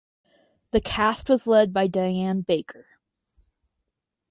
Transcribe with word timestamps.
The 0.71 0.81
cast 0.81 1.29
was 1.29 1.45
led 1.45 1.71
by 1.71 1.85
Diane 1.85 2.41
Baker. 2.41 2.87